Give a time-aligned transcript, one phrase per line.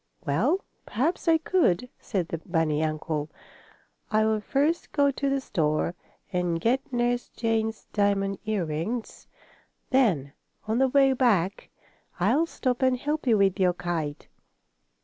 [0.25, 3.29] "Well, perhaps I could," said the bunny uncle.
[4.09, 5.93] "I will first go to the store
[6.33, 9.27] and get Nurse Jane's diamond earrings.
[9.91, 10.33] Then,
[10.67, 11.69] on the way back,
[12.19, 14.27] I'll stop and help you with your kite.